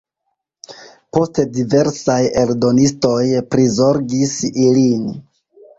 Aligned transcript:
Poste 1.17 1.45
diversaj 1.59 2.17
eldonistoj 2.45 3.21
prizorgis 3.53 4.37
ilin. 4.67 5.11